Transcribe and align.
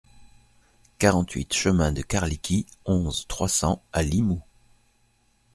quarante-huit 0.97 1.53
chemin 1.53 1.91
de 1.91 2.01
Carliqui, 2.01 2.65
onze, 2.87 3.27
trois 3.27 3.47
cents 3.47 3.83
à 3.93 4.01
Limoux 4.01 4.41